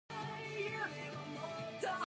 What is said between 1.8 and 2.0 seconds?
last.